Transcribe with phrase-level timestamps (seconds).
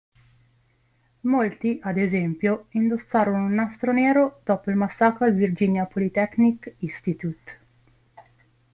[1.19, 7.59] Molti ad esempio, indossarono un nastro nero dopo il massacro al Virginia Polytechnic Institute.